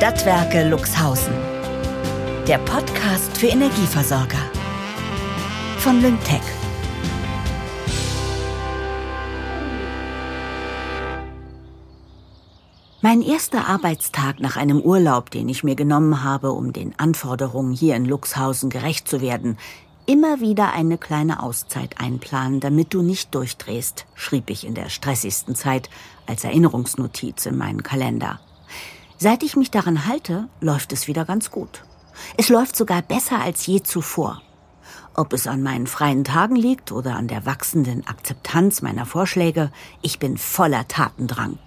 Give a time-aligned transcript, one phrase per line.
[0.00, 1.34] Stadtwerke Luxhausen.
[2.48, 4.38] Der Podcast für Energieversorger.
[5.76, 6.40] Von Lyngtech.
[13.02, 17.94] Mein erster Arbeitstag nach einem Urlaub, den ich mir genommen habe, um den Anforderungen hier
[17.94, 19.58] in Luxhausen gerecht zu werden,
[20.06, 25.54] immer wieder eine kleine Auszeit einplanen, damit du nicht durchdrehst, schrieb ich in der stressigsten
[25.54, 25.90] Zeit
[26.26, 28.40] als Erinnerungsnotiz in meinen Kalender.
[29.22, 31.84] Seit ich mich daran halte, läuft es wieder ganz gut.
[32.38, 34.40] Es läuft sogar besser als je zuvor.
[35.14, 40.20] Ob es an meinen freien Tagen liegt oder an der wachsenden Akzeptanz meiner Vorschläge, ich
[40.20, 41.58] bin voller Tatendrang.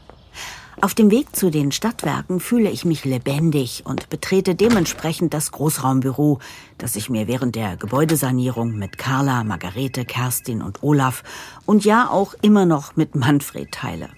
[0.81, 6.39] Auf dem Weg zu den Stadtwerken fühle ich mich lebendig und betrete dementsprechend das Großraumbüro,
[6.79, 11.23] das ich mir während der Gebäudesanierung mit Carla, Margarete, Kerstin und Olaf
[11.67, 14.09] und ja auch immer noch mit Manfred teile.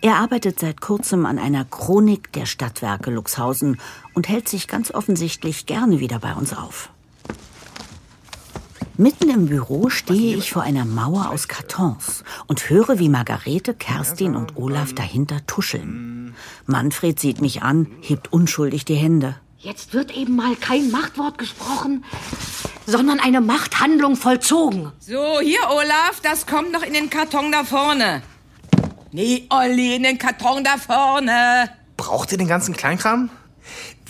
[0.00, 3.80] Er arbeitet seit kurzem an einer Chronik der Stadtwerke Luxhausen
[4.14, 6.90] und hält sich ganz offensichtlich gerne wieder bei uns auf.
[9.00, 14.34] Mitten im Büro stehe ich vor einer Mauer aus Kartons und höre, wie Margarete, Kerstin
[14.34, 16.34] und Olaf dahinter tuscheln.
[16.66, 19.36] Manfred sieht mich an, hebt unschuldig die Hände.
[19.58, 22.04] Jetzt wird eben mal kein Machtwort gesprochen,
[22.86, 24.90] sondern eine Machthandlung vollzogen.
[24.98, 28.22] So, hier, Olaf, das kommt noch in den Karton da vorne.
[29.10, 31.70] Nee, Olli, in den Karton da vorne.
[31.96, 33.30] Braucht ihr den ganzen Kleinkram?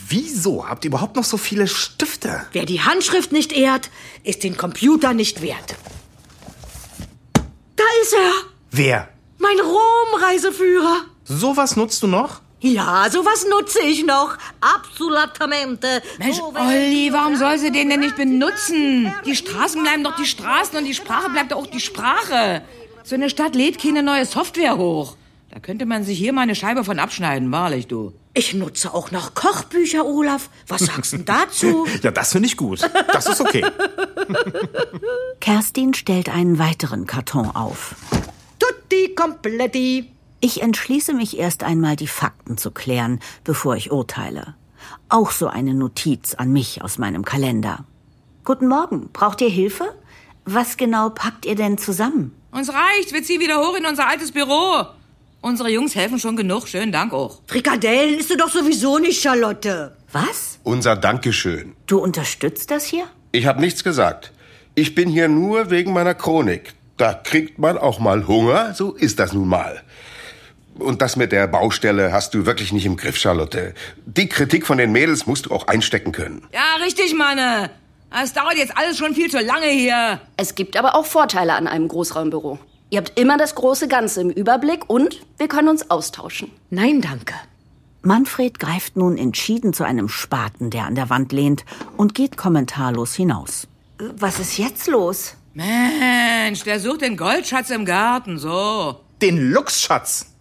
[0.07, 2.41] Wieso habt ihr überhaupt noch so viele Stifte?
[2.51, 3.89] Wer die Handschrift nicht ehrt,
[4.23, 5.75] ist den Computer nicht wert.
[7.75, 8.31] Da ist er!
[8.71, 9.07] Wer?
[9.37, 11.05] Mein Rom-Reiseführer!
[11.23, 12.41] Sowas nutzt du noch?
[12.61, 14.35] Ja, sowas nutze ich noch.
[14.59, 16.01] Absolutamente.
[16.17, 19.13] Mensch, Olli, warum soll sie den denn nicht benutzen?
[19.25, 22.63] Die Straßen bleiben doch die Straßen und die Sprache bleibt doch auch die Sprache.
[23.03, 25.15] So eine Stadt lädt keine neue Software hoch.
[25.51, 28.13] Da könnte man sich hier mal eine Scheibe von abschneiden, wahrlich, du.
[28.35, 30.49] Ich nutze auch noch Kochbücher, Olaf.
[30.67, 31.87] Was sagst du dazu?
[32.03, 32.87] Ja, das finde ich gut.
[33.11, 33.65] Das ist okay.
[35.39, 37.95] Kerstin stellt einen weiteren Karton auf.
[38.59, 40.11] Tutti completi.
[40.39, 44.55] Ich entschließe mich erst einmal, die Fakten zu klären, bevor ich urteile.
[45.09, 47.85] Auch so eine Notiz an mich aus meinem Kalender.
[48.45, 49.95] Guten Morgen, braucht ihr Hilfe?
[50.45, 52.38] Was genau packt ihr denn zusammen?
[52.51, 54.85] Uns reicht, wir ziehen wieder hoch in unser altes Büro.
[55.41, 57.41] Unsere Jungs helfen schon genug, schönen Dank auch.
[57.47, 59.95] Frikadellen isst du doch sowieso nicht, Charlotte.
[60.11, 60.59] Was?
[60.63, 61.75] Unser Dankeschön.
[61.85, 63.05] Du unterstützt das hier?
[63.31, 64.33] Ich habe nichts gesagt.
[64.73, 66.73] Ich bin hier nur wegen meiner Chronik.
[66.97, 69.81] Da kriegt man auch mal Hunger, so ist das nun mal.
[70.79, 73.73] Und das mit der Baustelle hast du wirklich nicht im Griff, Charlotte.
[74.05, 76.47] Die Kritik von den Mädels musst du auch einstecken können.
[76.51, 77.69] Ja, richtig, Manne.
[78.11, 80.19] Es dauert jetzt alles schon viel zu lange hier.
[80.35, 82.57] Es gibt aber auch Vorteile an einem Großraumbüro.
[82.89, 86.51] Ihr habt immer das große Ganze im Überblick und wir können uns austauschen.
[86.71, 87.35] Nein, danke.
[88.01, 91.65] Manfred greift nun entschieden zu einem Spaten, der an der Wand lehnt,
[91.97, 93.67] und geht kommentarlos hinaus.
[93.99, 95.35] Was ist jetzt los?
[95.53, 99.01] Mensch, der sucht den Goldschatz im Garten, so.
[99.21, 100.33] Den Luxschatz.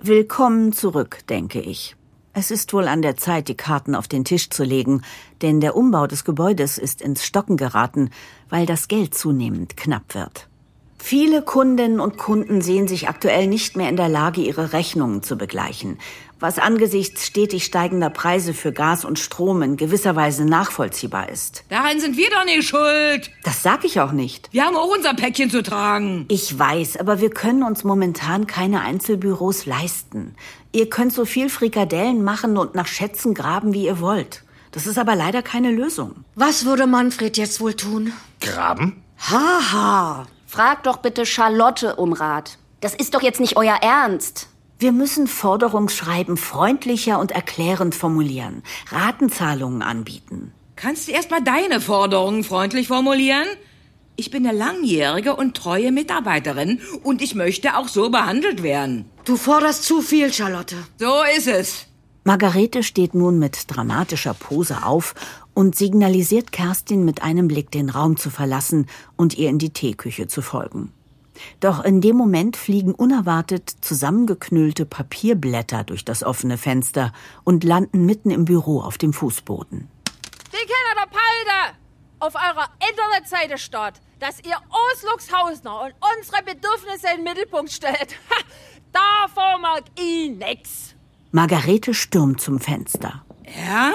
[0.00, 1.94] Willkommen zurück, denke ich.
[2.34, 5.02] Es ist wohl an der Zeit, die Karten auf den Tisch zu legen,
[5.42, 8.10] denn der Umbau des Gebäudes ist ins Stocken geraten,
[8.48, 10.48] weil das Geld zunehmend knapp wird.
[11.04, 15.36] Viele Kundinnen und Kunden sehen sich aktuell nicht mehr in der Lage, ihre Rechnungen zu
[15.36, 15.98] begleichen,
[16.38, 21.64] was angesichts stetig steigender Preise für Gas und Strom in gewisser Weise nachvollziehbar ist.
[21.70, 23.32] Daran sind wir doch nicht schuld.
[23.42, 24.48] Das sag ich auch nicht.
[24.52, 26.24] Wir haben auch unser Päckchen zu tragen.
[26.28, 30.36] Ich weiß, aber wir können uns momentan keine Einzelbüros leisten.
[30.70, 34.44] Ihr könnt so viel Frikadellen machen und nach Schätzen graben, wie ihr wollt.
[34.70, 36.24] Das ist aber leider keine Lösung.
[36.36, 38.12] Was würde Manfred jetzt wohl tun?
[38.40, 39.02] Graben?
[39.18, 40.26] Haha.
[40.52, 42.58] Fragt doch bitte Charlotte um Rat.
[42.82, 44.48] Das ist doch jetzt nicht euer Ernst.
[44.78, 50.52] Wir müssen Forderungsschreiben freundlicher und erklärend formulieren, Ratenzahlungen anbieten.
[50.76, 53.46] Kannst du erst mal deine Forderungen freundlich formulieren?
[54.16, 59.06] Ich bin eine langjährige und treue Mitarbeiterin und ich möchte auch so behandelt werden.
[59.24, 60.76] Du forderst zu viel, Charlotte.
[60.98, 61.86] So ist es.
[62.24, 65.14] Margarete steht nun mit dramatischer Pose auf
[65.54, 70.26] und signalisiert Kerstin mit einem Blick den Raum zu verlassen und ihr in die Teeküche
[70.26, 70.92] zu folgen.
[71.60, 77.12] Doch in dem Moment fliegen unerwartet zusammengeknüllte Papierblätter durch das offene Fenster
[77.44, 79.88] und landen mitten im Büro auf dem Fußboden.
[80.52, 81.76] Die Kinder der Palde
[82.20, 84.56] auf eurer Internetseite steht, dass ihr
[84.92, 88.16] Osluxhausner und unsere Bedürfnisse in den Mittelpunkt stellt.
[88.94, 90.94] Ha, davon mag ich nix.
[91.30, 93.24] Margarete stürmt zum Fenster.
[93.46, 93.92] Ja?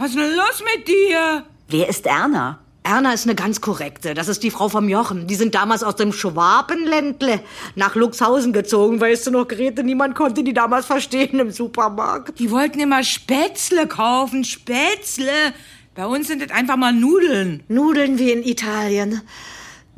[0.00, 1.44] Was ist denn los mit dir?
[1.68, 2.60] Wer ist Erna?
[2.82, 4.14] Erna ist eine ganz korrekte.
[4.14, 5.26] Das ist die Frau vom Jochen.
[5.26, 7.40] Die sind damals aus dem Schwabenländle
[7.74, 8.98] nach Luxhausen gezogen.
[8.98, 9.84] Weißt du noch, Grete?
[9.84, 12.38] Niemand konnte die damals verstehen im Supermarkt.
[12.38, 15.52] Die wollten immer Spätzle kaufen, Spätzle.
[15.94, 17.62] Bei uns sind das einfach mal Nudeln.
[17.68, 19.20] Nudeln wie in Italien.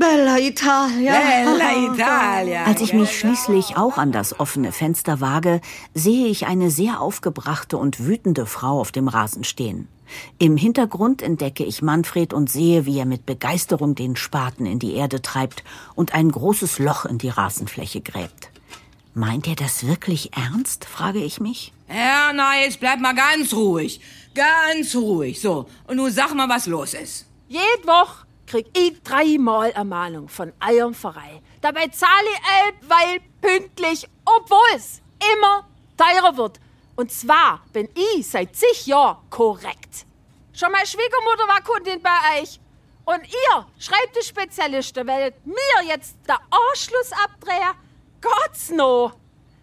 [0.02, 1.12] Bella Italia.
[1.12, 2.64] Bella Italia.
[2.64, 5.60] Als ich mich schließlich auch an das offene Fenster wage,
[5.94, 9.87] sehe ich eine sehr aufgebrachte und wütende Frau auf dem Rasen stehen.
[10.40, 14.94] Im Hintergrund entdecke ich Manfred und sehe, wie er mit Begeisterung den Spaten in die
[14.94, 15.62] Erde treibt
[15.94, 18.50] und ein großes Loch in die Rasenfläche gräbt.
[19.14, 20.84] Meint er das wirklich ernst?
[20.84, 21.72] frage ich mich.
[21.88, 24.00] Ja, na, jetzt bleib mal ganz ruhig.
[24.34, 25.40] Ganz ruhig.
[25.40, 27.26] So, und nun sag mal, was los ist.
[27.49, 28.21] Jede Woche
[28.52, 31.40] krieg ich dreimal Ermahnung von eurem Verein.
[31.62, 35.00] Dabei zahle ich weil pünktlich, obwohl es
[35.32, 35.66] immer
[35.96, 36.60] teurer wird.
[36.94, 40.04] Und zwar bin ich seit zig Jahren korrekt.
[40.52, 42.60] Schon meine Schwiegermutter war Kundin bei euch.
[43.06, 47.72] Und ihr, Schreibtischspezialisten, werdet mir jetzt der Anschluss abdrehen?
[48.20, 49.12] Gott's no!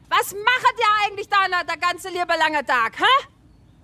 [0.09, 3.27] Was macht ihr eigentlich da der ganze liebe lange Tag, hä?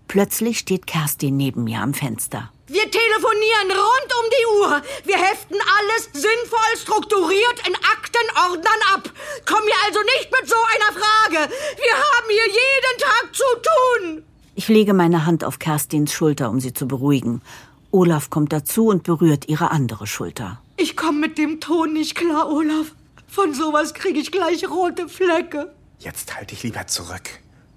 [0.07, 2.52] Plötzlich steht Kerstin neben mir am Fenster.
[2.68, 4.82] Wir telefonieren rund um die Uhr.
[5.04, 9.10] Wir heften alles sinnvoll strukturiert in Aktenordnern ab.
[9.46, 11.54] Komm mir also nicht mit so einer Frage.
[11.54, 14.24] Wir haben hier jeden Tag zu tun.
[14.56, 17.44] Ich lege meine Hand auf Kerstins Schulter, um sie zu beruhigen.
[17.92, 20.60] Olaf kommt dazu und berührt ihre andere Schulter.
[20.78, 22.88] Ich komme mit dem Ton nicht klar, Olaf.
[23.28, 25.72] Von sowas kriege ich gleich rote Flecke.
[26.00, 27.30] Jetzt halte ich lieber zurück.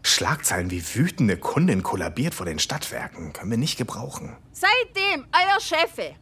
[0.03, 4.37] Schlagzeilen wie wütende Kundin kollabiert vor den Stadtwerken können wir nicht gebrauchen.
[4.53, 6.15] Seitdem euer Chefe,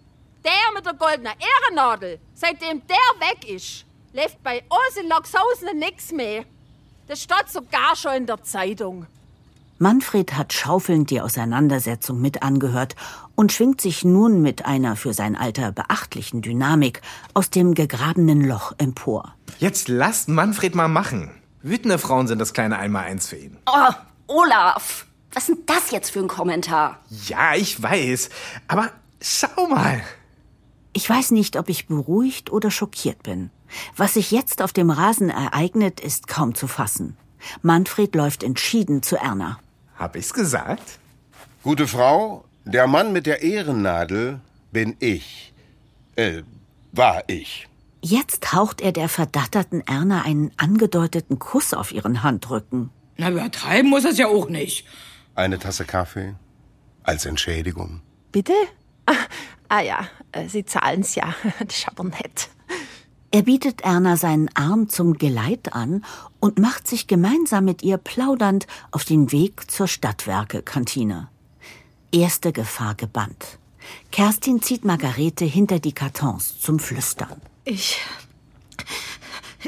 [0.44, 6.12] der mit der goldenen Ehrennadel, seitdem der weg ist, läuft bei uns in Loxhausen nichts
[6.12, 6.44] mehr.
[7.06, 9.06] Das steht sogar schon in der Zeitung.
[9.78, 12.96] Manfred hat schaufelnd die Auseinandersetzung mit angehört
[13.34, 17.02] und schwingt sich nun mit einer für sein Alter beachtlichen Dynamik
[17.34, 19.34] aus dem gegrabenen Loch empor.
[19.58, 21.30] Jetzt lasst Manfred mal machen.
[21.66, 23.56] Wütende Frauen sind das kleine Einmaleins für ihn.
[23.66, 23.92] Oh,
[24.28, 27.00] Olaf, was ist denn das jetzt für ein Kommentar?
[27.26, 28.30] Ja, ich weiß.
[28.68, 30.00] Aber schau mal.
[30.92, 33.50] Ich weiß nicht, ob ich beruhigt oder schockiert bin.
[33.96, 37.16] Was sich jetzt auf dem Rasen ereignet, ist kaum zu fassen.
[37.62, 39.58] Manfred läuft entschieden zu Erna.
[39.98, 41.00] Hab ich's gesagt?
[41.64, 44.38] Gute Frau, der Mann mit der Ehrennadel
[44.70, 45.52] bin ich.
[46.14, 46.44] Äh,
[46.92, 47.66] war ich.
[48.02, 52.90] Jetzt haucht er der verdatterten Erna einen angedeuteten Kuss auf ihren Handrücken.
[53.16, 54.86] Na, übertreiben muss es ja auch nicht.
[55.34, 56.34] Eine Tasse Kaffee
[57.02, 58.02] als Entschädigung.
[58.32, 58.52] Bitte?
[59.06, 59.14] Ah,
[59.68, 61.34] ah ja, äh, Sie zahlen's ja.
[61.58, 62.48] Das ist aber nett.
[63.30, 66.04] Er bietet Erna seinen Arm zum Geleit an
[66.40, 71.28] und macht sich gemeinsam mit ihr plaudernd auf den Weg zur Stadtwerke-Kantine.
[72.12, 73.58] Erste Gefahr gebannt.
[74.10, 77.40] Kerstin zieht Margarete hinter die Kartons zum Flüstern.
[77.68, 77.98] Ich.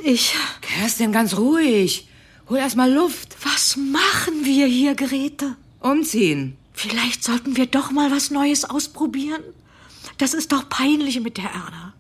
[0.05, 0.33] Ich.
[0.61, 2.07] Kerstin, ganz ruhig.
[2.49, 3.37] Hol erst mal Luft.
[3.43, 5.57] Was machen wir hier, Grete?
[5.81, 6.57] Umziehen.
[6.73, 9.43] Vielleicht sollten wir doch mal was Neues ausprobieren.
[10.17, 11.93] Das ist doch peinlich mit der Erna.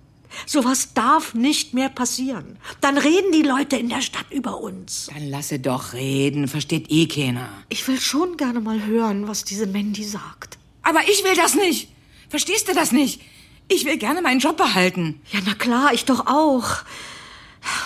[0.46, 2.58] Sowas darf nicht mehr passieren.
[2.80, 5.10] Dann reden die Leute in der Stadt über uns.
[5.12, 7.48] Dann lasse doch reden, versteht eh keiner.
[7.70, 10.58] Ich will schon gerne mal hören, was diese Mandy sagt.
[10.82, 11.88] Aber ich will das nicht.
[12.28, 13.20] Verstehst du das nicht?
[13.68, 15.20] Ich will gerne meinen Job behalten.
[15.30, 16.84] Ja, na klar, ich doch auch.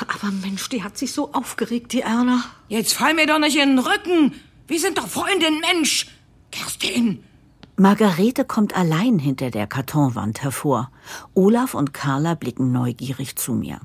[0.07, 2.45] Aber Mensch, die hat sich so aufgeregt, die Erna.
[2.69, 4.35] Jetzt fall mir doch nicht in den Rücken.
[4.69, 6.07] Wir sind doch Freundin, Mensch.
[6.53, 7.25] Kerstin.
[7.77, 10.91] Margarete kommt allein hinter der Kartonwand hervor.
[11.35, 13.81] Olaf und Carla blicken neugierig zu mir.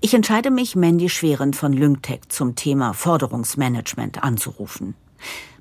[0.00, 4.94] Ich entscheide mich, Mandy Schweren von Lyngtech zum Thema Forderungsmanagement anzurufen.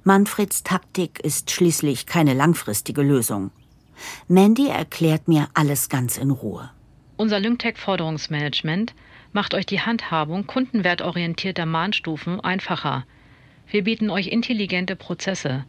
[0.04, 3.52] Manfreds Taktik ist schließlich keine langfristige Lösung.
[4.28, 6.70] Mandy erklärt mir alles ganz in Ruhe.
[7.18, 8.94] Unser Lyngtech Forderungsmanagement
[9.34, 13.06] macht euch die Handhabung kundenwertorientierter Mahnstufen einfacher.
[13.70, 15.66] Wir bieten euch intelligente Prozesse.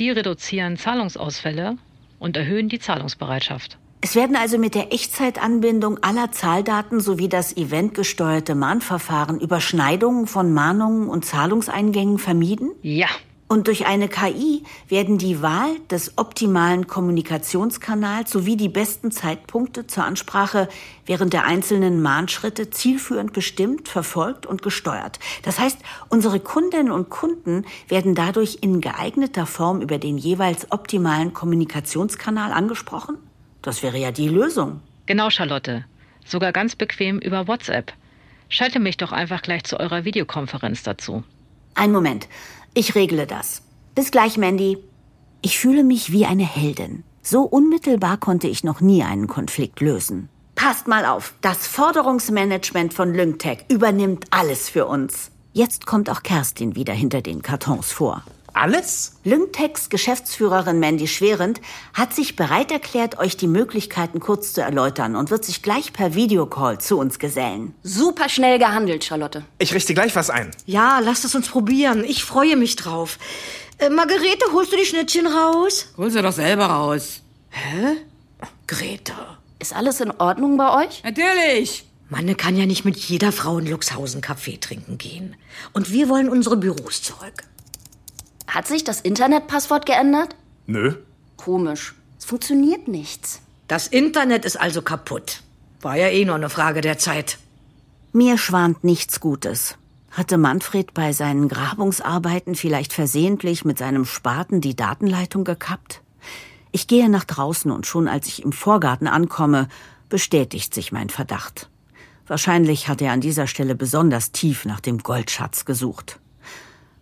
[0.00, 1.76] Die reduzieren Zahlungsausfälle
[2.18, 3.78] und erhöhen die Zahlungsbereitschaft.
[4.00, 11.08] Es werden also mit der Echtzeitanbindung aller Zahldaten sowie das eventgesteuerte Mahnverfahren Überschneidungen von Mahnungen
[11.08, 12.72] und Zahlungseingängen vermieden?
[12.82, 13.08] Ja.
[13.46, 20.04] Und durch eine KI werden die Wahl des optimalen Kommunikationskanals sowie die besten Zeitpunkte zur
[20.04, 20.68] Ansprache
[21.04, 25.18] während der einzelnen Mahnschritte zielführend bestimmt, verfolgt und gesteuert.
[25.42, 31.34] Das heißt, unsere Kundinnen und Kunden werden dadurch in geeigneter Form über den jeweils optimalen
[31.34, 33.18] Kommunikationskanal angesprochen?
[33.60, 34.80] Das wäre ja die Lösung.
[35.04, 35.84] Genau, Charlotte.
[36.24, 37.92] Sogar ganz bequem über WhatsApp.
[38.48, 41.24] Schalte mich doch einfach gleich zu eurer Videokonferenz dazu.
[41.74, 42.28] Ein Moment.
[42.74, 43.62] Ich regle das.
[43.94, 44.78] Bis gleich, Mandy.
[45.42, 47.04] Ich fühle mich wie eine Heldin.
[47.22, 50.28] So unmittelbar konnte ich noch nie einen Konflikt lösen.
[50.56, 55.30] Passt mal auf, das Forderungsmanagement von Lyngtech übernimmt alles für uns.
[55.52, 58.24] Jetzt kommt auch Kerstin wieder hinter den Kartons vor.
[58.54, 59.16] Alles?
[59.24, 61.60] Lyngtechs Geschäftsführerin Mandy Schwerend
[61.92, 66.14] hat sich bereit erklärt, euch die Möglichkeiten kurz zu erläutern und wird sich gleich per
[66.14, 67.74] Videocall zu uns gesellen.
[67.82, 69.44] Super schnell gehandelt, Charlotte.
[69.58, 70.52] Ich richte gleich was ein.
[70.66, 72.04] Ja, lasst es uns probieren.
[72.04, 73.18] Ich freue mich drauf.
[73.78, 75.88] Äh, Margarete, holst du die Schnittchen raus?
[75.96, 77.22] Hol sie doch selber raus.
[78.68, 79.14] Grete.
[79.58, 81.02] Ist alles in Ordnung bei euch?
[81.02, 81.86] Natürlich.
[82.08, 85.34] Manne kann ja nicht mit jeder Frau in Luxhausen Kaffee trinken gehen.
[85.72, 87.42] Und wir wollen unsere Büros zurück.
[88.54, 90.36] Hat sich das Internetpasswort geändert?
[90.66, 90.94] Nö.
[91.36, 91.94] Komisch.
[92.16, 93.40] Es funktioniert nichts.
[93.66, 95.40] Das Internet ist also kaputt.
[95.80, 97.38] War ja eh nur eine Frage der Zeit.
[98.12, 99.76] Mir schwant nichts Gutes.
[100.12, 106.00] Hatte Manfred bei seinen Grabungsarbeiten vielleicht versehentlich mit seinem Spaten die Datenleitung gekappt?
[106.70, 109.68] Ich gehe nach draußen und schon als ich im Vorgarten ankomme,
[110.08, 111.68] bestätigt sich mein Verdacht.
[112.28, 116.20] Wahrscheinlich hat er an dieser Stelle besonders tief nach dem Goldschatz gesucht.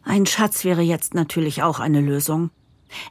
[0.04, 2.50] Ein Schatz wäre jetzt natürlich auch eine Lösung.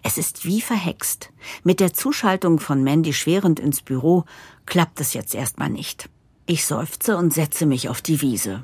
[0.04, 1.32] Es ist wie verhext.
[1.64, 4.26] Mit der Zuschaltung von Mandy Schwerend ins Büro
[4.66, 6.10] klappt es jetzt erstmal nicht.
[6.46, 8.62] Ich seufze und setze mich auf die Wiese.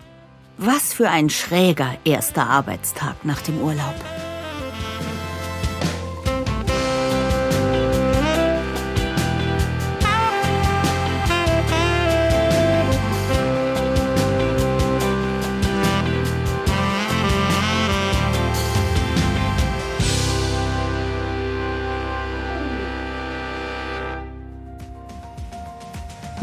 [0.57, 3.95] Was für ein schräger erster Arbeitstag nach dem Urlaub.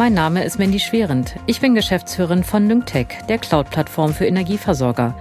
[0.04, 1.36] Mein Name ist Mandy Schwerend.
[1.46, 5.14] Ich bin Geschäftsführerin von Lyngtech, der Cloud-Plattform für Energieversorger.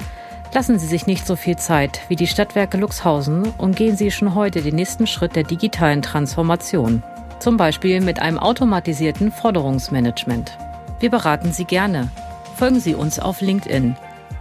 [0.54, 4.36] Lassen Sie sich nicht so viel Zeit wie die Stadtwerke Luxhausen und gehen Sie schon
[4.36, 7.02] heute den nächsten Schritt der digitalen Transformation.
[7.40, 10.58] Zum Beispiel mit einem automatisierten Forderungsmanagement.
[11.00, 12.12] Wir beraten Sie gerne.
[12.58, 13.96] Folgen Sie uns auf LinkedIn.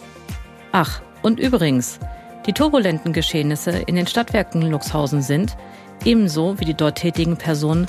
[0.72, 2.00] Ach, und übrigens,
[2.46, 5.58] die turbulenten Geschehnisse in den Stadtwerken Luxhausen sind,
[6.04, 7.88] ebenso wie die dort tätigen Personen,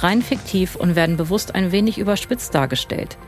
[0.00, 3.18] rein fiktiv und werden bewusst ein wenig überspitzt dargestellt.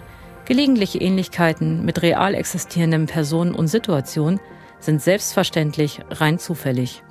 [0.45, 4.41] Gelegentliche Ähnlichkeiten mit real existierenden Personen und Situationen
[4.79, 7.03] sind selbstverständlich rein zufällig.